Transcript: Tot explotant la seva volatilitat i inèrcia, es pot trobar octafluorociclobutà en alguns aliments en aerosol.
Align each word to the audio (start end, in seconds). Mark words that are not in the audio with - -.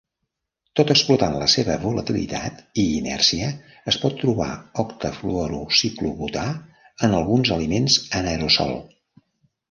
Tot 0.77 0.91
explotant 0.93 1.33
la 1.41 1.47
seva 1.55 1.73
volatilitat 1.81 2.63
i 2.83 2.85
inèrcia, 3.01 3.49
es 3.93 3.99
pot 4.05 4.15
trobar 4.21 4.47
octafluorociclobutà 4.85 6.47
en 7.09 7.13
alguns 7.19 7.53
aliments 7.57 7.99
en 8.21 8.31
aerosol. 8.33 8.75